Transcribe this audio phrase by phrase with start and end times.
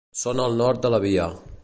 [0.21, 1.29] Són al nord de la Via.